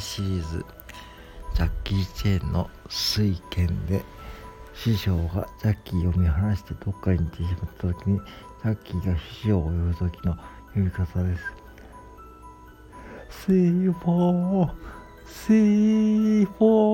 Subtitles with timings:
[0.00, 0.64] シリーズ。
[1.54, 4.02] ジャッキー・チェンの酔拳で
[4.74, 10.36] 師匠がジャッキーを見放してどっかに行ってしまった時にジャッキーが師匠を呼ぶ時の
[10.74, 11.42] 呼び方です。
[13.46, 14.70] シーフォー
[15.26, 16.85] シーフォー